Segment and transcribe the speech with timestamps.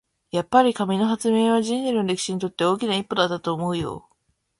[0.31, 4.09] やっぱり、紙の発明は人類の歴史にとって大きな一歩だったと思うよ。